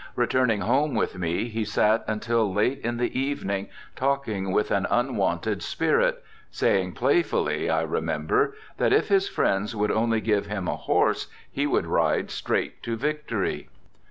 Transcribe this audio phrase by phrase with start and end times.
[0.15, 5.61] Returning home with me, he sat until late in the evening talking with an unwonted
[5.61, 11.27] spirit, saying playfully, I remember, that, if his friends would only give him a horse,
[11.51, 13.69] he would ride straight to victory.